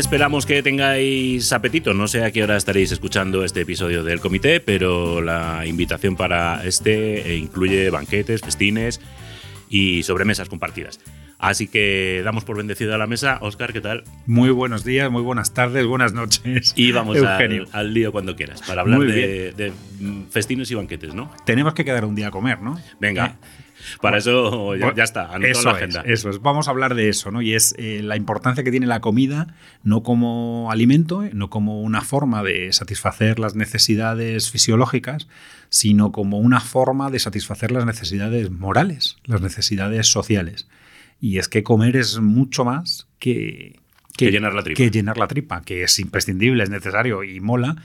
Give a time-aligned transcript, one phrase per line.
[0.00, 1.92] Esperamos que tengáis apetito.
[1.92, 6.64] No sé a qué hora estaréis escuchando este episodio del comité, pero la invitación para
[6.64, 8.98] este incluye banquetes, festines
[9.68, 11.00] y sobremesas compartidas.
[11.40, 13.38] Así que damos por bendecida a la mesa.
[13.40, 14.04] Oscar, ¿qué tal?
[14.26, 16.74] Muy buenos días, muy buenas tardes, buenas noches.
[16.76, 19.72] Y vamos al, al, lío cuando quieras, para hablar de, de,
[20.30, 21.30] festines y banquetes, ¿no?
[21.46, 22.78] Tenemos que quedar un día a comer, ¿no?
[23.00, 23.26] Venga.
[23.26, 23.60] Eh,
[24.02, 26.02] para eso ya, está, eso la agenda.
[26.02, 27.40] Es, eso es, vamos a hablar de eso, ¿no?
[27.40, 31.80] Y es eh, la importancia que tiene la comida, no como alimento, eh, no como
[31.80, 35.28] una forma de satisfacer las necesidades fisiológicas,
[35.70, 40.66] sino como una forma de satisfacer las necesidades morales, las necesidades sociales.
[41.20, 43.78] Y es que comer es mucho más que,
[44.16, 44.76] que, llenar la tripa.
[44.76, 47.76] Que llenar la tripa, que es imprescindible, es necesario y mola,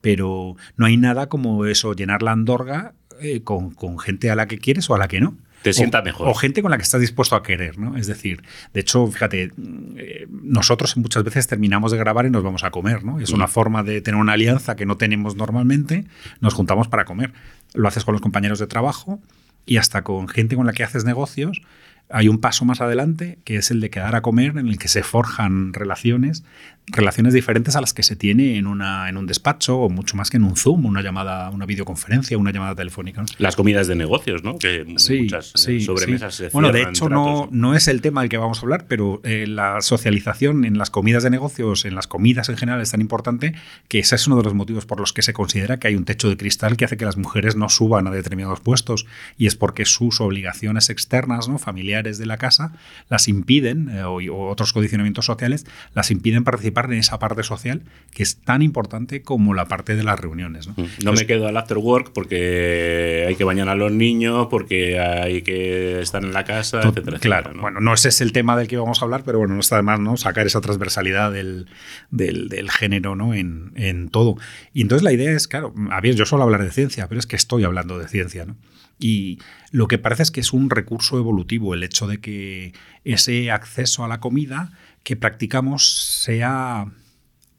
[0.00, 4.58] pero no hay nada como eso, llenar la andorga eh, con, gente a la que
[4.58, 5.36] quieres o a la que no.
[5.62, 6.28] Te sienta mejor.
[6.28, 7.96] O gente con la que estás dispuesto a querer, ¿no?
[7.96, 9.50] Es decir, de hecho, fíjate,
[9.96, 13.18] eh, nosotros muchas veces terminamos de grabar y nos vamos a comer, ¿no?
[13.18, 13.50] Es una mm.
[13.50, 16.06] forma de tener una alianza que no tenemos normalmente,
[16.40, 17.32] nos juntamos para comer.
[17.74, 19.20] Lo haces con los compañeros de trabajo
[19.66, 21.62] y hasta con gente con la que haces negocios
[22.10, 24.88] hay un paso más adelante que es el de quedar a comer en el que
[24.88, 26.44] se forjan relaciones
[26.90, 30.30] relaciones diferentes a las que se tiene en, una, en un despacho o mucho más
[30.30, 33.24] que en un Zoom, una llamada, una videoconferencia, una llamada telefónica.
[33.38, 34.58] Las comidas de negocios, ¿no?
[34.58, 38.22] Que sí, muchas eh, sí, sobremesas Se Bueno, de hecho no, no es el tema
[38.22, 41.94] del que vamos a hablar, pero eh, la socialización en las comidas de negocios, en
[41.94, 43.54] las comidas en general es tan importante
[43.88, 46.04] que ese es uno de los motivos por los que se considera que hay un
[46.04, 49.06] techo de cristal que hace que las mujeres no suban a determinados puestos
[49.36, 51.58] y es porque sus obligaciones externas, ¿no?
[51.58, 52.72] familiares de la casa,
[53.08, 57.82] las impiden, eh, o, o otros condicionamientos sociales, las impiden participar en esa parte social
[58.12, 60.68] que es tan importante como la parte de las reuniones.
[60.68, 60.88] No, mm.
[61.04, 65.42] no me quedo al after work porque hay que bañar a los niños, porque hay
[65.42, 67.18] que estar en la casa, etcétera.
[67.18, 69.60] Claro, bueno, no ese es el tema del que vamos a hablar, pero bueno, no
[69.60, 70.16] está de más ¿no?
[70.16, 71.66] sacar esa transversalidad del,
[72.10, 73.34] del, género ¿no?
[73.34, 74.36] en, en, todo.
[74.72, 77.26] Y entonces la idea es, claro, a ver, yo solo hablar de ciencia, pero es
[77.26, 78.44] que estoy hablando de ciencia.
[78.44, 78.56] ¿no?
[78.98, 79.38] Y
[79.70, 82.72] lo que parece es que es un recurso evolutivo el hecho de que
[83.04, 84.72] ese acceso a la comida
[85.04, 86.86] que practicamos sea,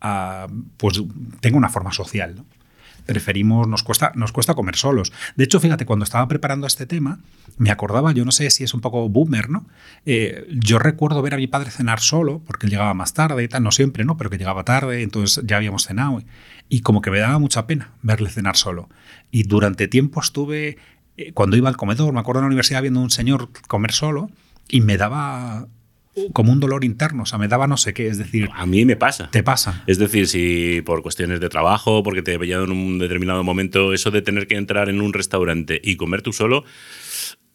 [0.02, 1.02] ah, pues
[1.40, 2.44] tenga una forma social.
[3.06, 5.12] Preferimos, nos cuesta, nos cuesta comer solos.
[5.36, 7.20] De hecho, fíjate, cuando estaba preparando este tema,
[7.58, 9.66] me acordaba, yo no sé si es un poco boomer, ¿no?
[10.06, 13.48] Eh, yo recuerdo ver a mi padre cenar solo, porque él llegaba más tarde y
[13.48, 14.16] tal, no siempre, ¿no?
[14.16, 16.22] Pero que llegaba tarde, entonces ya habíamos cenado.
[16.68, 18.90] Y como que me daba mucha pena verle cenar solo.
[19.32, 20.78] Y durante tiempo estuve,
[21.20, 23.92] eh, cuando iba al comedor, me acuerdo en la universidad viendo a un señor comer
[23.92, 24.30] solo,
[24.70, 25.68] y me daba
[26.34, 28.50] como un dolor interno, o sea, me daba no sé qué, es decir...
[28.54, 29.30] A mí me pasa.
[29.32, 29.84] Te pasa.
[29.88, 33.94] Es decir, si por cuestiones de trabajo, porque te he pillado en un determinado momento,
[33.94, 36.66] eso de tener que entrar en un restaurante y comer tú solo,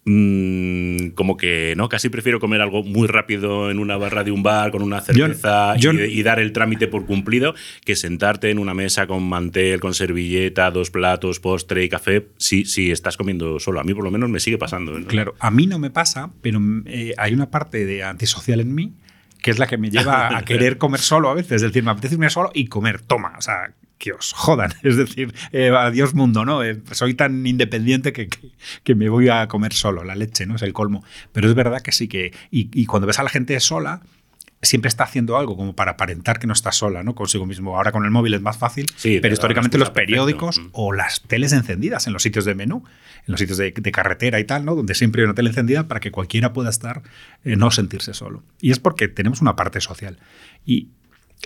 [0.07, 4.43] Mm, como que no, casi prefiero comer algo muy rápido en una barra de un
[4.43, 7.55] bar con una cerveza y, dar el trámite por cumplido
[7.87, 12.67] que sentarte en una mesa con mantel, con servilleta, dos platos, postre y café si,
[12.67, 13.81] si estás comiendo solo.
[13.81, 14.93] A mí por lo menos me sigue pasando.
[15.07, 18.93] Claro, a mí no me pasa, pero eh, hay una parte de antisocial en mí
[19.45, 21.57] que es la que me lleva a querer comer solo a veces.
[21.57, 23.03] Es decir, me apetece irme solo y comer.
[23.03, 24.73] Toma, o sea, que os jodan.
[24.83, 26.65] Es decir, eh, adiós mundo, ¿no?
[26.65, 28.31] Eh, soy tan independiente que,
[28.83, 30.03] que, me voy a comer solo.
[30.03, 30.57] La leche, ¿no?
[30.57, 31.05] Es el colmo.
[31.33, 32.33] Pero es verdad que sí que...
[32.51, 34.01] Y, cuando ves a la gente sola,
[34.63, 37.15] siempre está haciendo algo como para aparentar que no está sola, ¿no?
[37.15, 37.77] Consigo mismo.
[37.77, 40.69] Ahora con el móvil es más fácil, pero históricamente los periódicos mm.
[40.73, 42.85] o las teles encendidas en los sitios de menú,
[43.27, 44.75] en los sitios de, carretera y tal, ¿no?
[44.75, 47.03] Donde siempre hay una tele encendida para que cualquiera pueda estar,
[47.45, 48.43] eh, no sentirse solo.
[48.61, 50.19] Y es porque tenemos una parte social.
[50.65, 50.89] Y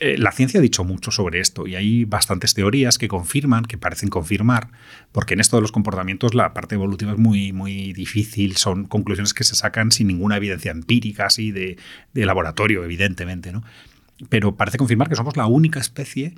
[0.00, 3.78] eh, la ciencia ha dicho mucho sobre esto y hay bastantes teorías que confirman, que
[3.78, 4.68] parecen confirmar,
[5.10, 9.34] porque en esto de los comportamientos la parte evolutiva es muy, muy difícil, son conclusiones
[9.34, 11.76] que se sacan sin ninguna evidencia empírica, así de,
[12.14, 13.64] laboratorio, evidentemente, ¿no?
[14.28, 16.34] Pero parece confirmar que somos la única especie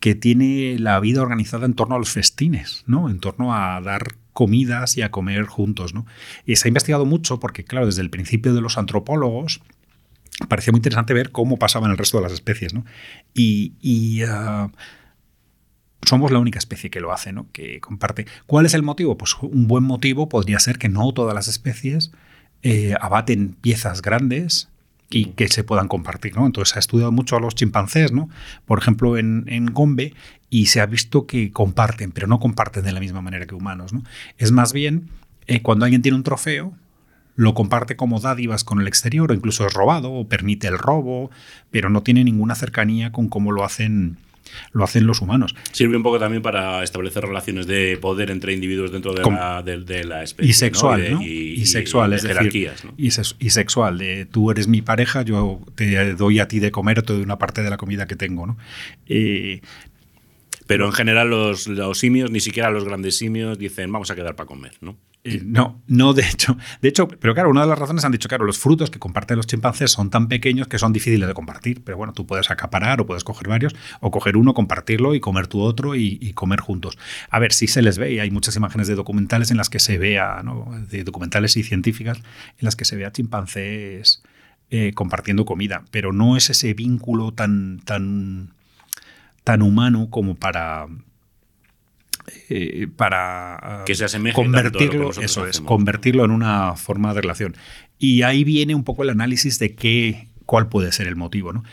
[0.00, 3.10] que tiene la vida organizada en torno a los festines, ¿no?
[3.10, 6.06] En torno a dar comidas y a comer juntos, ¿no?
[6.46, 9.60] Y se ha investigado mucho porque, claro, desde el principio de los antropólogos,
[10.48, 12.74] parecía muy interesante ver cómo pasaba en el resto de las especies.
[12.74, 12.84] ¿no?
[13.34, 14.70] Y, ah,
[16.04, 17.46] somos la única especie que lo hace, ¿no?
[17.52, 18.26] que comparte.
[18.46, 19.16] ¿Cuál es el motivo?
[19.16, 22.12] Pues un buen motivo podría ser que no todas las especies
[22.62, 24.68] eh, abaten piezas grandes
[25.10, 26.34] y que se puedan compartir.
[26.36, 26.46] ¿no?
[26.46, 28.28] Entonces se ha estudiado mucho a los chimpancés, ¿no?
[28.64, 30.14] por ejemplo en, Gombe,
[30.50, 33.92] y se ha visto que comparten, pero no comparten de la misma manera que humanos.
[33.92, 34.02] ¿no?
[34.38, 35.08] Es más bien
[35.46, 36.74] eh, cuando alguien tiene un trofeo,
[37.34, 41.30] lo comparte como dádivas con el exterior o incluso es robado o permite el robo,
[41.70, 44.18] pero no tiene ninguna cercanía con cómo lo hacen
[44.72, 45.54] lo hacen los humanos.
[45.72, 50.04] Sirve un poco también para establecer relaciones de poder entre individuos dentro de, la, de,
[50.04, 50.50] la, especie.
[50.50, 51.22] Y sexual, ¿no?
[51.22, 52.84] Y, sexual, es jerarquías.
[52.96, 53.10] y,
[53.50, 57.22] sexual, de tú eres mi pareja, yo te doy a ti de comer te doy
[57.22, 58.46] una parte de la comida que tengo.
[58.46, 58.58] ¿no?
[59.06, 59.60] Eh,
[60.66, 64.36] pero en general los, los, simios, ni siquiera los grandes simios, dicen vamos a quedar
[64.36, 64.96] para comer, ¿no?
[65.24, 68.44] No, no, de hecho, de hecho, pero claro, una de las razones han dicho, claro,
[68.44, 71.96] los frutos que comparten los chimpancés son tan pequeños que son difíciles de compartir, pero
[71.96, 75.60] bueno, tú puedes acaparar o puedes coger varios, o coger uno, compartirlo y comer tu
[75.60, 76.98] otro y, comer juntos.
[77.30, 79.78] A ver, si se les ve, y hay muchas imágenes de documentales en las que
[79.78, 80.68] se vea, ¿no?
[80.90, 84.24] de documentales y científicas, en las que se vea chimpancés
[84.70, 88.54] eh, compartiendo comida, pero no es ese vínculo tan, tan,
[89.44, 90.88] tan humano como para
[92.48, 97.56] eh, para que se asemeje convertirlo, eso es, convertirlo en una forma de relación.
[97.98, 101.52] Y ahí viene un poco el análisis de qué, cuál puede ser el motivo.
[101.52, 101.64] ¿no?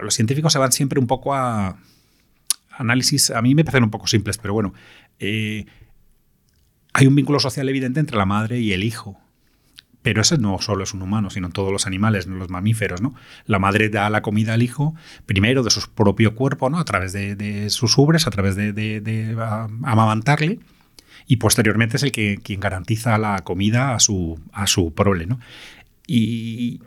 [0.00, 1.78] los científicos se van siempre un poco a
[2.70, 4.72] análisis, a mí me parecen un poco simples, pero bueno,
[5.18, 5.66] eh,
[6.92, 9.18] hay un vínculo social evidente entre la madre y el hijo.
[10.04, 13.14] Pero ese no solo es un humano, sino todos los animales, los mamíferos, ¿no?
[13.46, 16.78] La madre da la comida al hijo, primero de su propio cuerpo, ¿no?
[16.78, 19.34] A través de, sus ubres, a través de,
[19.82, 20.60] amamantarle,
[21.26, 25.40] y posteriormente es el que quien garantiza la comida a su, a su prole, ¿no?
[26.06, 26.82] Y,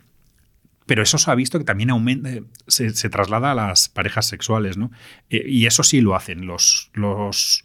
[0.86, 2.30] pero eso se ha visto que también aumenta,
[2.68, 4.92] se, traslada a las parejas sexuales, ¿no?
[5.32, 6.92] Eh, y eso sí lo hacen los,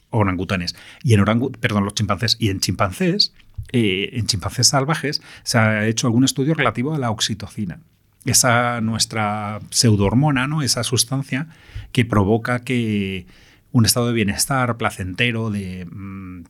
[0.08, 0.74] orangutanes.
[1.02, 2.38] Y en orangu, perdón, los chimpancés.
[2.40, 3.34] Y en chimpancés
[3.72, 7.80] eh, en chimpancés salvajes se ha hecho algún estudio relativo a la oxitocina.
[8.24, 10.62] Esa nuestra pseudohormona, ¿no?
[10.62, 11.48] esa sustancia
[11.90, 13.26] que provoca que
[13.72, 16.44] un estado de bienestar placentero, de, mm,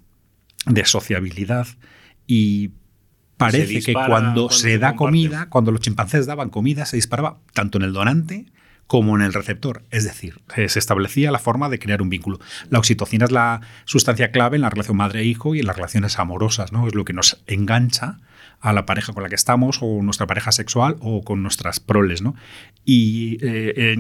[0.67, 1.67] de sociabilidad
[2.27, 2.73] y
[3.37, 7.85] parece que cuando, se da comida, cuando los chimpancés daban comida, se disparaba tanto en
[7.85, 8.47] el donante
[8.87, 9.83] como en el receptor.
[9.91, 12.39] Es decir, se establecía la forma de crear un vínculo.
[12.69, 16.73] La oxitocina es la sustancia clave en la relación madre-hijo y en las relaciones amorosas,
[16.73, 16.87] ¿no?
[16.87, 18.19] Es lo que nos engancha
[18.61, 22.23] a la pareja con la que estamos, o nuestra pareja sexual, o con nuestras proles,
[22.23, 22.37] ¿no?
[22.85, 23.97] Y eh,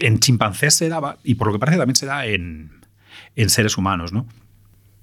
[0.00, 2.72] en, chimpancés se daba, y por lo que parece también se da en,
[3.36, 4.26] en seres humanos, ¿no?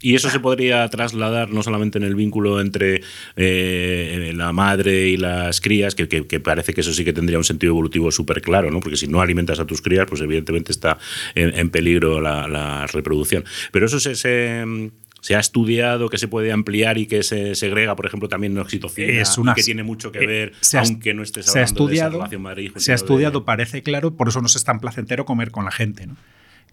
[0.03, 3.01] Y eso se podría trasladar no solamente en el vínculo entre
[3.37, 6.05] eh, la madre y las crías, que,
[6.41, 8.81] parece que eso sí que tendría un sentido evolutivo súper claro, ¿no?
[8.81, 10.97] porque si no alimentas a tus crías, pues evidentemente está
[11.35, 13.45] en, peligro la, reproducción.
[13.71, 18.05] Pero eso se, se ha estudiado que se puede ampliar y que se segrega, por
[18.05, 21.47] ejemplo, también en oxitocina, es una, que tiene mucho que eh, ver, aunque no estés
[21.47, 22.81] hablando se ha estudiado, de esa relación.
[22.81, 26.07] Se ha estudiado, parece claro, por eso no es tan placentero comer con la gente,
[26.07, 26.17] ¿no?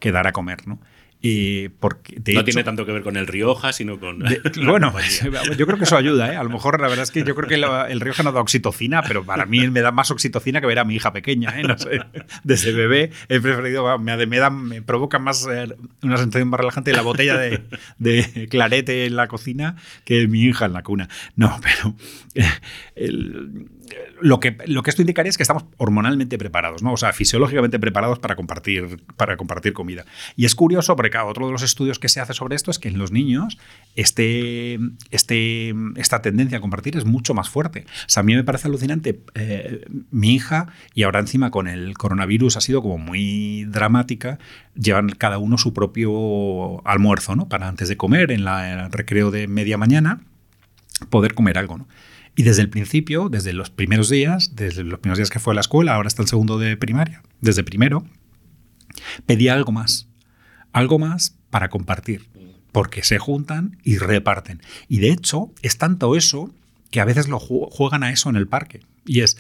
[0.01, 0.81] que dar a comer, ¿no?
[1.23, 4.25] Y porque, no tiene tanto que ver con el Rioja, sino con.
[4.65, 4.95] bueno,
[5.59, 6.37] yo creo que eso ayuda, ¿eh?
[6.37, 9.03] A lo mejor la verdad es que yo creo que el Rioja no da oxitocina,
[9.03, 11.63] pero para mí me da más oxitocina que ver a mi hija pequeña, ¿eh?
[11.63, 12.01] No sé.
[12.43, 13.99] Desde bebé he preferido.
[13.99, 15.69] Me, me, da, me provoca más eh,
[16.03, 17.65] una sensación más relajante la botella de,
[17.99, 21.09] de, clarete en la cocina que mi hija en la cuna.
[21.37, 21.97] No, pero.
[22.35, 22.49] Eh,
[22.95, 23.69] el,
[24.21, 26.93] lo que, lo que esto indicaría es que estamos hormonalmente preparados, ¿no?
[26.93, 30.05] O sea, fisiológicamente preparados para compartir, para compartir comida.
[30.37, 32.89] Y es curioso, porque otro de los estudios que se hace sobre esto es que
[32.89, 33.59] en los niños
[33.97, 34.79] este,
[35.11, 37.85] este, esta tendencia a compartir es mucho más fuerte.
[37.87, 39.21] O sea, a mí me parece alucinante.
[39.35, 44.39] Eh, mi hija, y ahora encima con el coronavirus ha sido como muy dramática,
[44.75, 47.49] llevan cada uno su propio almuerzo, ¿no?
[47.49, 50.21] Para antes de comer, en, la, en el recreo de media mañana,
[51.09, 51.89] poder comer algo, ¿no?
[52.37, 55.57] Y desde el principio, desde los primeros días, desde los primeros días que fue a
[55.57, 58.05] la escuela, ahora está el segundo de primaria, desde primero,
[59.27, 60.09] pedía algo más.
[60.73, 62.29] Algo más para compartir.
[62.73, 64.63] Porque se juntan y reparten.
[64.89, 66.55] Y de hecho, es tanto eso
[66.91, 68.81] que a veces lo juegan a eso en el parque.
[69.05, 69.37] Y es,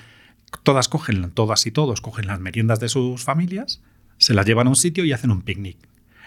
[0.64, 3.80] todas cogen, todas y todos cogen las meriendas de sus familias,
[4.18, 5.78] se las llevan a un sitio y hacen un picnic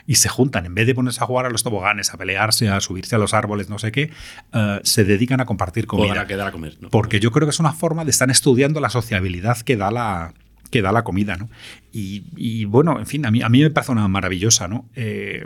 [0.06, 2.80] y se juntan, en vez de ponerse a jugar a los toboganes, a pelearse, a
[2.82, 4.12] subirse a los árboles, no sé qué,
[4.54, 6.22] eh, se dedican a compartir comida.
[6.22, 6.78] a quedar a comer.
[6.92, 10.34] Porque yo creo que es una forma de estar estudiando la sociabilidad que da la,
[10.70, 11.50] que da la comida, ¿no?
[11.92, 14.90] Y, bueno, en fin, a mí, a mí me parece una maravillosa, ¿no?
[14.96, 15.46] Eh,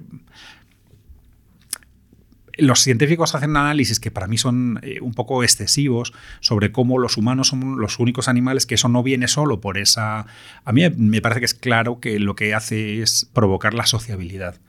[2.58, 7.18] los científicos hacen análisis que para mí son eh, un poco excesivos sobre cómo los
[7.18, 10.26] humanos son los únicos animales que eso no viene solo por esa...
[10.66, 14.60] A mí me parece que es claro que lo que hace es provocar la sociabilidad.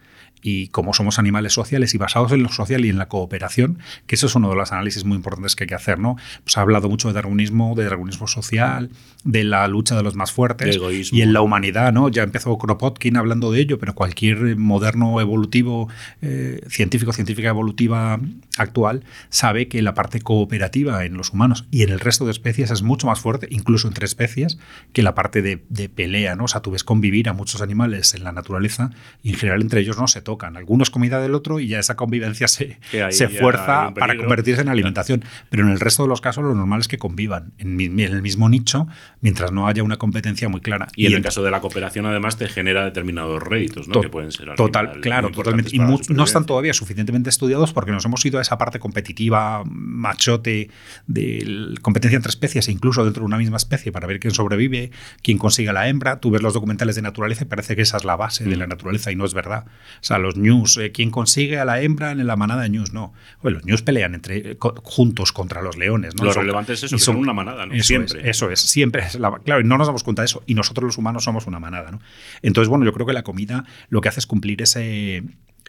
[0.42, 4.14] Y como somos animales sociales y basados en lo social y en la cooperación, que
[4.14, 6.16] eso es uno de los análisis muy importantes que hay que hacer, ¿no?
[6.44, 8.90] Pues ha hablado mucho de darwinismo, de darwinismo social,
[9.24, 10.78] de la lucha de los más fuertes
[11.12, 12.08] y en la humanidad, ¿no?
[12.08, 15.88] Ya empezó Kropotkin hablando de ello, pero cualquier moderno evolutivo,
[16.22, 18.20] eh, científico, científica evolutiva
[18.56, 22.70] actual, sabe que la parte cooperativa en los humanos y en el resto de especies
[22.70, 24.58] es mucho más fuerte, incluso entre especies,
[24.92, 26.44] que la parte de, pelea, ¿no?
[26.44, 28.90] O sea, tú ves convivir a muchos animales en la naturaleza
[29.22, 30.58] y en general entre ellos no se tocan.
[30.58, 35.24] Algunos comida del otro y ya esa convivencia se, se fuerza para convertirse en alimentación.
[35.48, 38.50] Pero en el resto de los casos lo normal es que convivan en, el mismo
[38.50, 38.86] nicho
[39.22, 40.88] mientras no haya una competencia muy clara.
[40.96, 44.02] Y, en el caso de la cooperación además te genera determinados réditos, ¿no?
[44.02, 45.74] que pueden ser total, claro, totalmente.
[45.74, 50.68] Y no están todavía suficientemente estudiados porque nos hemos ido a esa parte competitiva, machote,
[51.06, 54.90] de competencia entre especies e incluso dentro de una misma especie para ver quién sobrevive,
[55.22, 56.20] quién consigue la hembra.
[56.20, 58.66] Tú ves los documentales de naturaleza y parece que esa es la base de la
[58.66, 58.68] mm.
[58.68, 59.64] naturaleza y no es verdad.
[59.66, 62.92] O sea, los news, eh, quién consigue a la hembra en la manada de news,
[62.92, 63.12] no.
[63.42, 66.14] los news pelean entre eh, juntos contra los leones.
[66.16, 66.24] ¿no?
[66.24, 67.74] Lo relevante es eso, que son una manada, ¿no?
[67.74, 68.20] Eso siempre.
[68.20, 70.42] Es, eso es, siempre es la, claro, y no nos damos cuenta de eso.
[70.46, 72.00] Y nosotros los humanos somos una manada, ¿no?
[72.42, 75.22] Entonces, bueno, yo creo que la comida lo que hace es cumplir ese,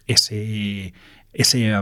[0.07, 0.93] ese,
[1.33, 1.73] ese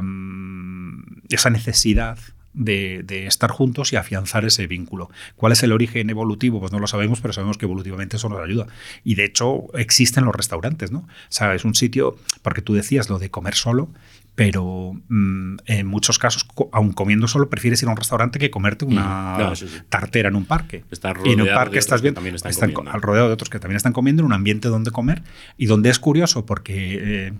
[1.29, 2.19] esa necesidad
[2.57, 5.09] de, estar juntos y afianzar ese vínculo.
[5.35, 6.59] ¿Cuál es el origen evolutivo?
[6.59, 8.67] Pues no lo sabemos, pero sabemos que evolutivamente eso nos ayuda.
[9.03, 10.99] Y de hecho existen los restaurantes, ¿no?
[10.99, 13.89] O sea, es un sitio, porque tú decías lo de comer solo,
[14.37, 18.85] pero mm, en muchos casos, aun comiendo solo, prefieres ir a un restaurante que comerte
[18.85, 20.83] una mm, tartera en un parque.
[21.25, 23.93] y en un parque estás bien, también están, al rodeado de otros que también están
[23.93, 25.23] comiendo, en un ambiente donde comer
[25.57, 27.33] y donde es curioso porque eh,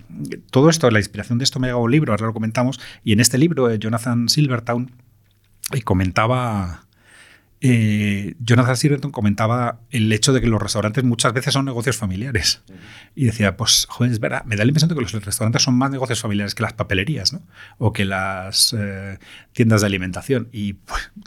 [0.50, 3.12] todo esto, la inspiración de esto me ha llegado un libro, ahora lo comentamos, y
[3.12, 4.90] en este libro, eh, Jonathan Silvertown
[5.84, 6.88] comentaba
[7.60, 12.62] eh, Jonathan Silverton comentaba el hecho de que los restaurantes muchas veces son negocios familiares.
[13.16, 15.74] Y decía, pues, joder, es verdad, me da la impresión de que los restaurantes son
[15.74, 17.42] más negocios familiares que las papelerías, ¿no?
[17.78, 19.18] O que las eh,
[19.58, 20.48] tiendas de alimentación.
[20.52, 20.76] Y,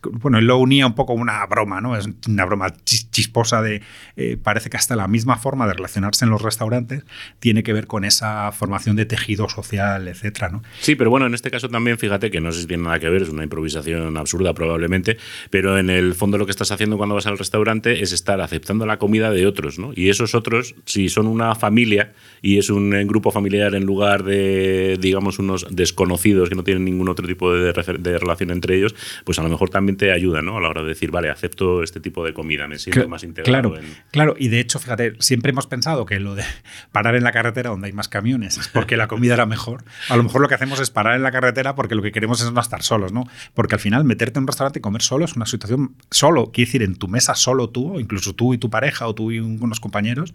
[0.10, 1.98] bueno, él lo unía un poco una broma, ¿no?
[1.98, 3.82] Es una broma chisposa de,
[4.16, 7.04] eh, parece que hasta la misma forma de relacionarse en los restaurantes
[7.40, 10.64] tiene que ver con esa formación de tejido social, etcétera, ¿no?
[10.80, 13.10] Sí, pero bueno, en este caso también, fíjate que no sé si tiene nada que
[13.10, 15.18] ver, es una improvisación absurda probablemente,
[15.50, 18.86] pero en el fondo lo que estás haciendo cuando vas al restaurante es estar aceptando
[18.86, 19.92] la comida de otros, ¿no?
[19.94, 24.98] Y esos otros, si son una familia y es un grupo familiar en lugar de,
[25.02, 27.74] digamos, unos desconocidos que no tienen ningún otro tipo de,
[28.22, 30.58] relación entre ellos, pues a lo mejor también te ayuda, ¿no?
[30.58, 33.72] A la hora de decir, vale, acepto este tipo de comida, me siento más integrado.
[33.72, 36.44] Claro, claro, y de hecho, fíjate, siempre hemos pensado que lo de
[36.92, 39.84] parar en la carretera donde hay más camiones es porque la comida era mejor.
[40.10, 42.42] A lo mejor lo que hacemos es parar en la carretera porque lo que queremos
[42.42, 43.28] es no estar solos, ¿no?
[43.54, 46.68] Porque al final meterte en un restaurante y comer solo es una situación solo quiere
[46.68, 49.80] decir, en tu mesa solo tú, incluso tú y tu pareja, o tú y unos
[49.80, 50.34] compañeros,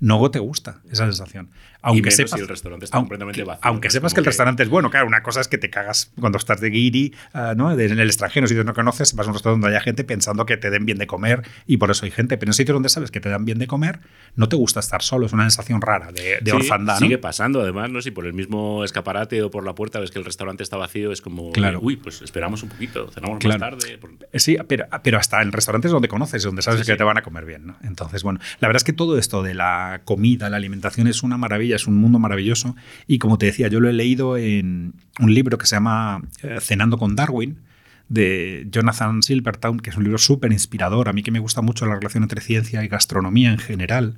[0.00, 1.48] no te gusta esa sensación.
[1.86, 3.60] Aunque sepas, el restaurante está completamente vacío.
[3.62, 6.38] Aunque sepas que el restaurante es bueno, claro, una cosa es que te cagas cuando
[6.38, 7.70] estás de guiri, ah, ¿no?
[7.70, 10.56] en el extranjero, sitios no conoces, vas a un restaurante donde haya gente pensando que
[10.56, 12.38] te den bien de comer y por eso hay gente.
[12.38, 14.00] Pero en sitios donde sabes que te dan bien de comer,
[14.34, 16.98] no te gusta estar solo, es una sensación rara de, de orfandad.
[16.98, 18.02] Sigue pasando, además, ¿no?
[18.02, 21.12] Si por el mismo escaparate o por la puerta ves que el restaurante está vacío,
[21.12, 21.78] es como, claro.
[21.82, 23.98] uy, pues esperamos un poquito, cenamos más tarde.
[24.34, 27.44] Sí, pero, pero hasta en restaurantes donde conoces, donde sabes que te van a comer
[27.44, 27.76] bien, ¿no?
[27.82, 31.36] Entonces, bueno, la verdad es que todo esto de la comida, la alimentación es una
[31.36, 32.76] maravilla, es un mundo maravilloso.
[33.06, 36.58] Y como te decía, yo lo he leído en un libro que se llama eh,
[36.60, 37.60] Cenando con Darwin,
[38.08, 41.08] de Jonathan Silvertown, que es un libro súper inspirador.
[41.08, 44.16] A mí que me gusta mucho la relación entre ciencia y gastronomía en general.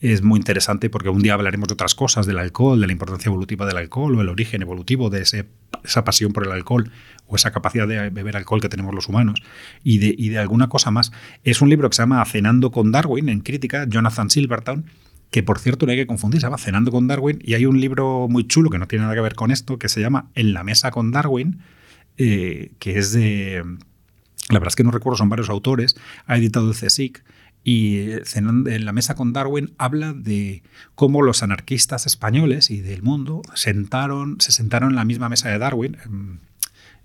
[0.00, 3.28] Es muy interesante porque un día hablaremos de otras cosas, del alcohol, de la importancia
[3.28, 6.90] evolutiva del alcohol o el origen evolutivo de esa pasión por el alcohol
[7.26, 9.42] o esa capacidad de beber alcohol que tenemos los humanos
[9.82, 11.12] y de, y de alguna cosa más.
[11.44, 14.84] Es un libro que se llama Cenando con Darwin, en crítica, Jonathan Silvertown,
[15.30, 17.80] que por cierto no hay que confundir, se llama Cenando con Darwin, y hay un
[17.80, 20.52] libro muy chulo que no tiene nada que ver con esto, que se llama En
[20.52, 21.60] la mesa con Darwin,
[22.16, 23.64] eh, que es de...
[24.48, 27.24] La verdad es que no recuerdo, son varios autores, ha editado el CSIC,
[27.64, 30.62] y en la mesa con Darwin habla de
[30.94, 35.58] cómo los anarquistas españoles y del mundo sentaron, se sentaron en la misma mesa de
[35.58, 36.38] Darwin, em,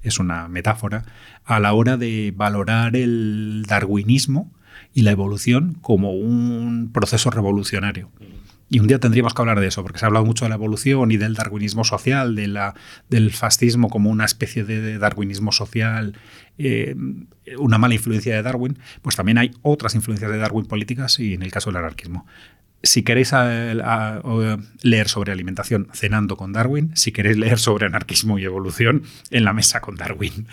[0.03, 1.03] es una metáfora,
[1.45, 4.51] a la hora de valorar el darwinismo
[4.93, 8.09] y la evolución como un proceso revolucionario.
[8.69, 10.55] Y un día tendríamos que hablar de eso, porque se ha hablado mucho de la
[10.55, 16.15] evolución y del darwinismo social, del fascismo como una especie de darwinismo social,
[16.57, 16.95] eh,
[17.57, 18.79] una mala influencia de Darwin.
[19.01, 22.25] Pues también hay otras influencias de Darwin políticas y en el caso del anarquismo.
[22.83, 27.85] Si queréis a, a, a leer sobre alimentación cenando con Darwin, si queréis leer sobre
[27.85, 30.47] anarquismo y evolución en la mesa con Darwin.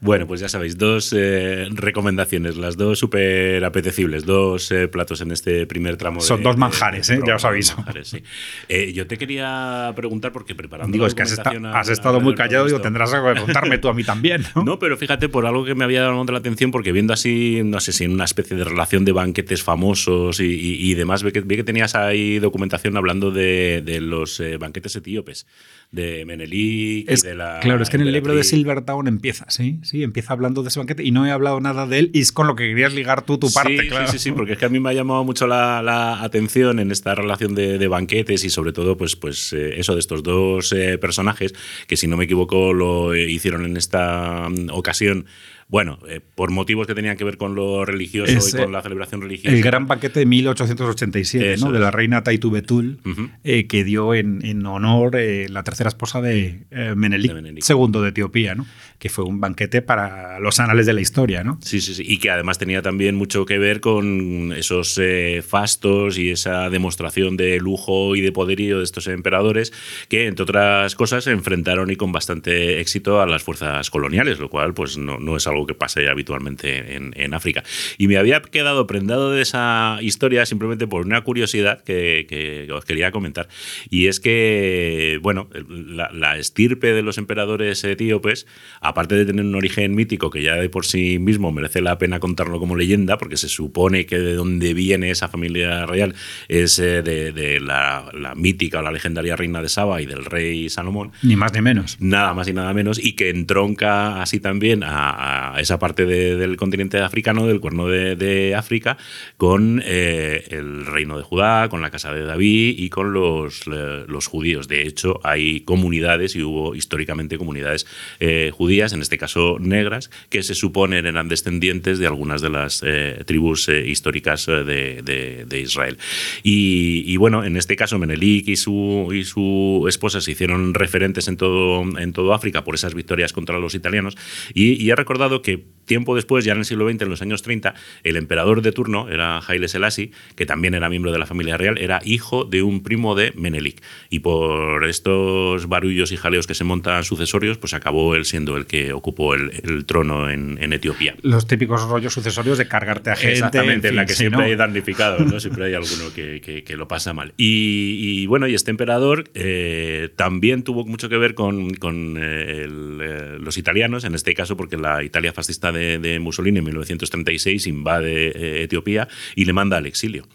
[0.00, 5.30] Bueno, pues ya sabéis, dos eh, recomendaciones, las dos súper apetecibles, dos eh, platos en
[5.32, 6.20] este primer tramo.
[6.20, 7.20] Son de- dos de- manjares, de ¿eh?
[7.26, 7.76] ya os aviso.
[7.76, 8.22] manjares, sí.
[8.68, 10.92] Eh, yo te quería preguntar, porque preparando.
[10.92, 11.52] Digo, la es que has, esta-
[11.90, 14.62] estado muy de callado, digo, tendrás algo que contarme tú a mí también, ¿no?
[14.64, 17.80] No, pero fíjate, por algo que me había llamado la atención, porque viendo así, no
[17.80, 21.32] sé si en una especie de relación de banquetes famosos y, y- y demás, vi
[21.32, 25.46] que, vi que tenías ahí documentación hablando de, de los eh, banquetes etíopes,
[25.92, 27.60] de Menelik Es- y de la.
[27.60, 28.42] claro, es que en el libro de.
[28.44, 31.98] Silvertown empieza, sí, sí, empieza hablando de ese banquete y no he hablado nada de
[32.00, 34.06] él y es con lo que querías ligar tú tu parte, sí, claro.
[34.06, 36.78] Sí, sí, sí, porque es que a mí me ha llamado mucho la, la atención
[36.80, 40.22] en esta relación de, de banquetes y sobre todo, pues, pues eh, eso de estos
[40.22, 41.54] dos eh, personajes
[41.86, 45.26] que, si no me equivoco, lo hicieron en esta mm, ocasión.
[45.70, 48.72] Bueno, eh, por motivos que tenían que ver con lo religioso Es, y con eh,
[48.72, 49.54] la celebración religiosa.
[49.56, 51.72] El gran banquete de 1887, Eso ¿no?
[51.72, 52.98] de la reina Taitu Betul,
[53.44, 57.64] eh, que dio en, en honor eh, la tercera esposa de eh, Menelik, De Menelik.
[57.68, 58.66] II de Etiopía, ¿no?
[59.00, 61.42] que fue un banquete para los anales de la historia.
[61.42, 61.58] ¿no?
[61.62, 62.04] Sí, sí, sí.
[62.06, 67.36] Y que además tenía también mucho que ver con esos eh, fastos y esa demostración
[67.36, 69.72] de lujo y de poderío de estos emperadores
[70.08, 74.50] que, entre otras cosas, se enfrentaron y con bastante éxito a las fuerzas coloniales, lo
[74.50, 77.62] cual pues no, no es algo que pase habitualmente en, en África.
[77.98, 82.84] Y me había quedado prendado de esa historia simplemente por una curiosidad que, que os
[82.84, 83.48] quería comentar.
[83.88, 88.46] Y es que, bueno, la, la estirpe de los emperadores etíopes,
[88.80, 92.20] aparte de tener un origen mítico que ya de por sí mismo merece la pena
[92.20, 96.14] contarlo como leyenda, porque se supone que de donde viene esa familia real
[96.48, 100.24] es eh, de, de la, la mítica o la legendaria reina de Saba y del
[100.24, 101.96] rey Salomón, Ni más ni menos.
[102.00, 106.36] nada más y nada menos, y que entronca así también a, a esa parte de-
[106.36, 108.96] del continente africano, del cuerno de, África,
[109.36, 114.26] con eh, el reino de Judá, con la casa de David y con los, los
[114.26, 114.68] judíos.
[114.68, 117.86] De hecho, hay comunidades y hubo históricamente comunidades
[118.20, 122.82] eh, judías, en este caso negras, que se suponen eran descendientes de algunas de las
[122.84, 125.98] eh, tribus históricas de, de- Israel.
[126.42, 131.28] Y, y bueno, en este caso Menelik y su, y su esposa se hicieron referentes
[131.28, 134.16] en todo, en todo África por esas victorias contra los italianos.
[134.54, 137.42] Y, y he recordado que tiempo después, ya en el siglo XX, en los años
[137.42, 141.56] 30, el emperador de turno era Haile Selassie, que también era miembro de la familia
[141.56, 143.82] real, era hijo de un primo de Menelik.
[144.08, 148.66] Y por estos barullos y jaleos que se montan sucesorios, pues acabó él siendo el
[148.66, 151.16] que ocupó el, el trono en, en Etiopía.
[151.22, 153.32] Los típicos rollos sucesorios de cargarte a gente.
[153.32, 154.46] Exactamente, en, fin, la que sí, siempre ¿no?
[154.46, 155.40] hay damnificados, ¿no?
[155.40, 157.34] Siempre hay alguno que, que- que lo pasa mal.
[157.36, 162.62] Y, y, bueno, y este emperador eh, también tuvo mucho que ver con, con, eh,
[162.62, 166.64] el, eh, los italianos, en este caso porque la Italia fascista de, de Mussolini en
[166.64, 170.26] 1936 invade eh, Etiopía y le manda al exilio.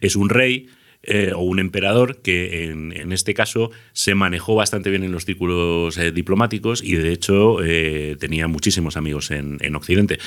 [0.00, 0.68] Es un rey
[1.06, 5.96] eh, o un emperador que en, este caso se manejó bastante bien en los círculos
[5.98, 10.18] eh, diplomáticos y de hecho eh, tenía muchísimos amigos en, en Occidente.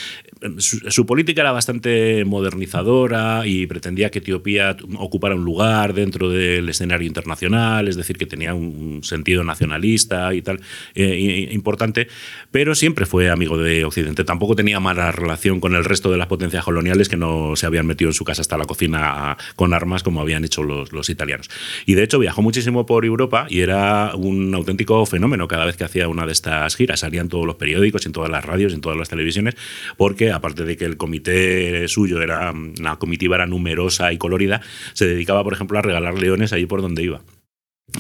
[0.57, 6.69] Su, su política era bastante modernizadora y pretendía que Etiopía ocupara un lugar dentro del
[6.69, 10.61] escenario internacional, es decir, que tenía un sentido nacionalista y tal
[10.95, 12.07] importante,
[12.51, 14.23] pero siempre fue amigo de Occidente.
[14.23, 17.85] Tampoco tenía mala relación con el resto de las potencias coloniales que no se habían
[17.85, 21.49] metido en su casa hasta la cocina con armas como habían hecho los, italianos.
[21.85, 25.83] Y de hecho viajó muchísimo por Europa y era un auténtico fenómeno cada vez que
[25.83, 27.01] hacía una de estas giras.
[27.01, 29.55] Salían todos los periódicos, en todas las radios, en todas las televisiones,
[29.97, 34.61] porque aparte de que el comité suyo era, la comitiva era numerosa y colorida,
[34.93, 37.21] se dedicaba, por ejemplo, a regalar leones allí por donde iba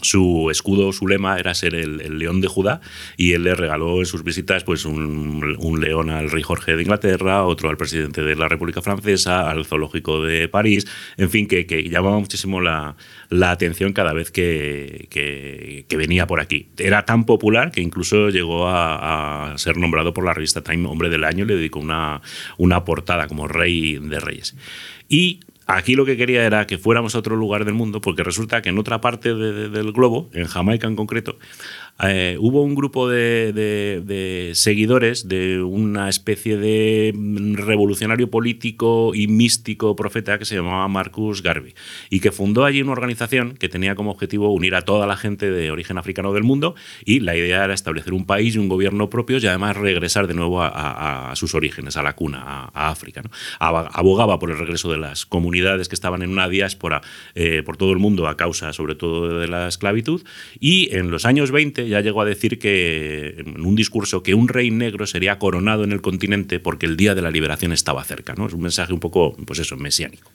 [0.01, 2.81] su escudo, su lema era ser el, león de Judá
[3.17, 7.43] y él le regaló en sus visitas pues un, león al rey Jorge de Inglaterra,
[7.43, 11.89] otro al presidente de la República Francesa, al zoológico de París, en fin, que, que
[11.89, 12.95] llamaba muchísimo la,
[13.29, 16.69] la, atención cada vez que, que, venía por aquí.
[16.77, 21.09] Era tan popular que incluso llegó a, a, ser nombrado por la revista Time Hombre
[21.09, 22.21] del Año y le dedicó una,
[22.57, 24.55] una portada como rey de reyes.
[25.09, 28.63] Y Aquí lo que quería era que fuéramos a otro lugar del mundo, porque resulta
[28.63, 31.37] que en otra parte de, de, del globo, en Jamaica en concreto,
[32.01, 37.13] eh, hubo un grupo de, seguidores de una especie de
[37.55, 41.73] revolucionario político y místico profeta que se llamaba Marcus Garvey
[42.09, 45.51] y que fundó allí una organización que tenía como objetivo unir a toda la gente
[45.51, 49.09] de origen africano del mundo y la idea era establecer un país y un gobierno
[49.09, 53.21] propios y además regresar de nuevo a, sus orígenes, a la cuna, a, África.
[53.59, 57.01] Abogaba por el regreso de las comunidades que estaban en una diáspora
[57.35, 60.23] eh, por todo el mundo a causa sobre todo de la esclavitud
[60.59, 64.47] y en los años 20 ya llegó a decir que en un discurso que un
[64.47, 68.35] rey negro sería coronado en el continente porque el día de la liberación estaba cerca.
[68.35, 68.47] ¿no?
[68.47, 70.31] Es un mensaje un poco, pues eso, mesiánico.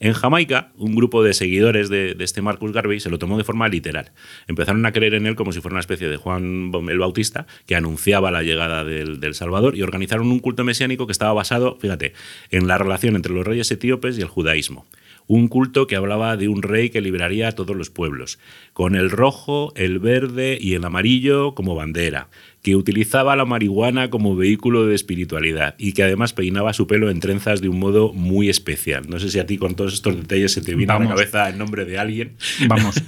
[0.00, 3.66] En Jamaica, un grupo de seguidores de, este Marcus Garvey se lo tomó de forma
[3.68, 4.12] literal.
[4.46, 7.74] Empezaron a creer en él como si fuera una especie de Juan el Bautista que
[7.74, 12.12] anunciaba la llegada del, del Salvador y organizaron un culto mesiánico que estaba basado, fíjate,
[12.50, 14.86] en la relación entre los reyes etíopes y el judaísmo
[15.28, 18.40] un culto que hablaba de un rey que liberaría a todos los pueblos,
[18.72, 22.28] con el rojo, el verde y el amarillo como bandera,
[22.62, 27.20] que utilizaba la marihuana como vehículo de espiritualidad y que además peinaba su pelo en
[27.20, 29.08] trenzas de un modo muy especial.
[29.08, 31.48] No sé si a ti con todos estos detalles se te viene a la cabeza
[31.48, 32.36] el nombre de alguien.
[32.66, 33.00] Vamos.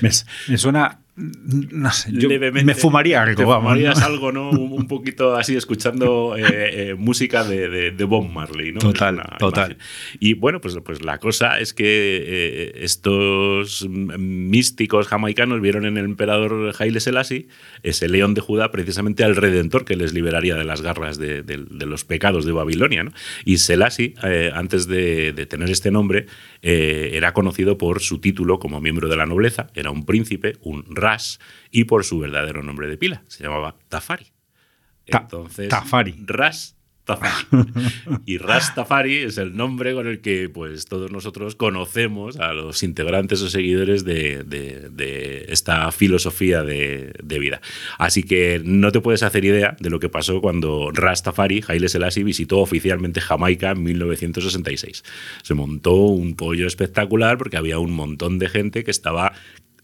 [0.48, 3.56] me suena no sé, yo me fumaría algo.
[3.56, 4.50] fumarías algo, ¿no?
[4.50, 8.78] Un, poquito así, escuchando eh, eh, música de, de, Bob Marley, ¿no?
[8.78, 9.78] Total, total.
[10.20, 16.04] Y bueno, pues, pues la cosa es que eh, estos místicos jamaicanos vieron en el
[16.04, 17.48] emperador Haile Selassie,
[17.82, 22.04] ese león de Judá, precisamente al redentor que les liberaría de las garras de, los
[22.04, 23.12] pecados de Babilonia, ¿no?
[23.44, 24.14] Y Selassie,
[24.54, 26.26] antes de, tener este nombre,
[26.62, 31.07] era conocido por su título como miembro de la nobleza, era un príncipe, un rey
[31.70, 33.22] y por su verdadero nombre de pila.
[33.28, 34.26] Se llamaba Tafari.
[35.06, 36.14] Entonces, Tafari.
[36.26, 37.46] Ras Tafari.
[38.26, 42.82] y Ras Tafari es el nombre con el que pues, todos nosotros conocemos a los
[42.82, 47.62] integrantes o seguidores de, esta filosofía de, vida.
[47.98, 51.88] Así que no te puedes hacer idea de lo que pasó cuando Ras Tafari, Haile
[51.88, 55.02] Selassie, visitó oficialmente Jamaica en 1966.
[55.42, 59.32] Se montó un pollo espectacular porque había un montón de gente que estaba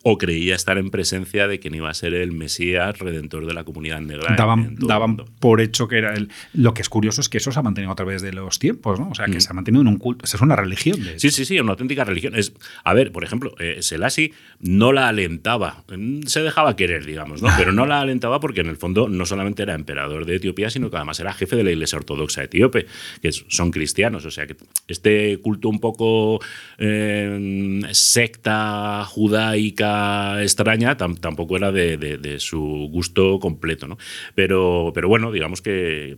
[0.06, 3.64] o creía estar en presencia de quien iba a ser el Mesías redentor de la
[3.64, 4.36] comunidad negra.
[4.36, 6.28] Daban, daban por hecho que era el.
[6.52, 9.00] Lo que es curioso es que eso se ha mantenido a través de los tiempos,
[9.00, 9.08] ¿no?
[9.08, 9.40] O sea, que mm.
[9.40, 10.26] se ha mantenido en un culto.
[10.26, 10.98] es una religión.
[11.16, 12.34] sí, sí, sí, una auténtica religión.
[12.36, 12.52] Es,
[12.84, 17.48] a ver, por ejemplo, eh, Selassie no la alentaba, mm, se dejaba querer, digamos, ¿no?
[17.56, 20.90] Pero no la alentaba porque en el fondo no solamente era emperador de Etiopía, sino
[20.90, 22.86] que además era jefe de la Iglesia Ortodoxa etíope,
[23.22, 24.26] que son cristianos.
[24.26, 26.40] O sea, que este culto un poco
[26.76, 29.93] eh, secta judaica
[30.42, 33.86] extraña tampoco era de, su gusto completo.
[33.86, 33.98] ¿no?
[34.34, 36.16] Pero, bueno, digamos que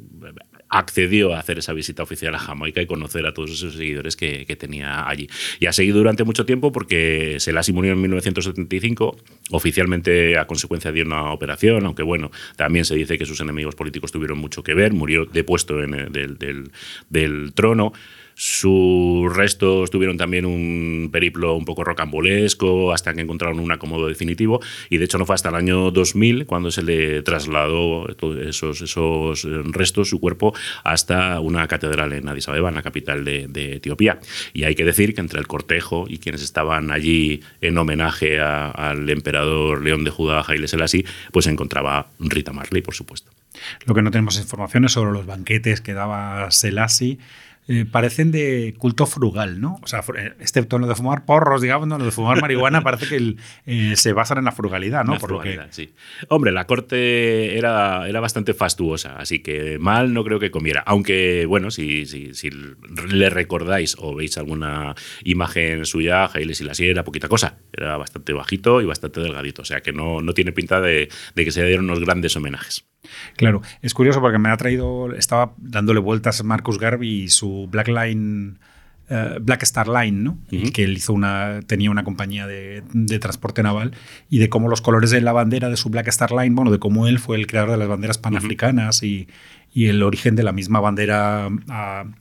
[0.69, 4.45] accedió a hacer esa visita oficial a Jamaica y conocer a todos esos seguidores que,
[4.59, 5.29] tenía allí.
[5.61, 9.17] Y ha seguido durante mucho tiempo porque Selassie murió en 1975,
[9.51, 14.13] oficialmente a consecuencia de una operación, aunque bueno, también se dice que sus enemigos políticos
[14.13, 16.71] tuvieron mucho que ver, murió depuesto en del,
[17.11, 17.93] del trono.
[18.39, 24.61] Sus restos tuvieron también un periplo un poco rocambolesco hasta que encontraron un acomodo definitivo
[24.91, 28.07] y de hecho no fue hasta el año 2000 cuando se le trasladó
[28.47, 30.53] esos, esos restos, su cuerpo,
[30.85, 34.21] hasta una catedral en Addis Abeba, en la capital de, Etiopía.
[34.53, 39.09] Y hay que decir que entre el cortejo y quienes estaban allí en homenaje al
[39.09, 43.31] emperador León de Judá, Haile Selassie, pues se encontraba Rita Marley, por supuesto.
[43.87, 47.19] Lo que no tenemos informaciones sobre los banquetes que daba Selassie
[47.69, 49.81] eh, parecen de culto frugal, ¿no?
[49.83, 50.05] O sea,
[50.39, 51.99] excepto en lo de fumar porros, digamos, ¿no?
[51.99, 55.19] lo de fumar marihuana parece que eh, se basan en la frugalidad, ¿no?
[55.19, 55.93] Por frugalidad, sí.
[56.29, 60.85] Hombre, la corte era, era bastante fastuosa, así que mal no creo que comiera.
[60.87, 67.03] Aunque, bueno, si, si, si le recordáis o veis alguna imagen suya, Haile Selassie era
[67.03, 67.59] poquita cosa.
[67.73, 71.45] Era bastante bajito y bastante delgadito, o sea que no, no tiene pinta de, de
[71.45, 72.87] que se dieron unos grandes homenajes.
[73.37, 77.89] Claro, es curioso porque me ha traído, estaba dándole vueltas Marcus Garvey y su Black
[77.89, 78.55] Line.
[79.09, 80.39] Eh, Black Star Line, ¿no?
[80.73, 82.83] que él hizo una, tenía una compañía de,
[83.21, 83.93] transporte naval
[84.29, 86.81] y de cómo los colores de la bandera de su Black Star Line, bueno, de
[86.81, 89.29] cómo él fue el creador de las banderas panafricanas y,
[89.77, 91.51] y el origen de la misma bandera,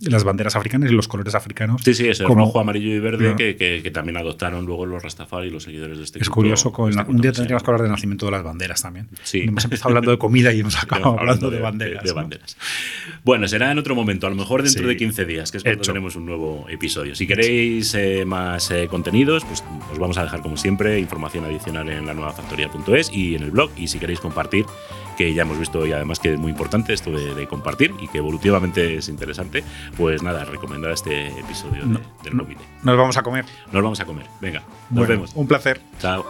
[0.01, 1.81] las banderas africanas y los colores africanos.
[1.85, 5.47] Sí, sí, es el rojo, amarillo y verde que, que, también adoptaron luego los Rastafari
[5.47, 8.25] y los seguidores de este Es curioso, con un día tendríamos que hablar de nacimiento
[8.25, 9.07] de las banderas también.
[9.23, 9.43] Sí.
[9.47, 12.03] Hemos empezado hablando de comida y hemos acabado hablando de, banderas.
[12.03, 12.57] De, banderas.
[13.23, 15.81] Bueno, será en otro momento, a lo mejor dentro de 15 días, que es cuando
[15.81, 17.15] tenemos un nuevo episodio.
[17.15, 19.63] Si queréis eh, más eh, contenidos, pues
[19.93, 23.51] os vamos a dejar como siempre información adicional en la nueva factoría.es y en el
[23.51, 23.71] blog.
[23.77, 24.65] Y si queréis compartir
[25.15, 28.19] que ya hemos visto y además que es muy importante esto de, compartir y que
[28.19, 29.63] evolutivamente es interesante,
[29.97, 31.83] pues nada, recomendar este episodio
[32.23, 32.63] del comité.
[32.83, 33.45] Nos vamos a comer.
[33.71, 34.27] Nos vamos a comer.
[34.41, 35.31] Venga, nos vemos.
[35.35, 35.81] Un placer.
[35.99, 36.25] Chao.